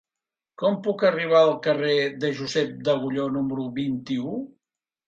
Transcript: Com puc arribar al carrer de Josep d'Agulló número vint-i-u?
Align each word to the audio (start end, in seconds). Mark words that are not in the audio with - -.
Com 0.61 0.77
puc 0.87 1.05
arribar 1.09 1.41
al 1.47 1.53
carrer 1.67 1.99
de 2.25 2.35
Josep 2.41 2.75
d'Agulló 2.89 3.31
número 3.39 3.71
vint-i-u? 3.81 4.39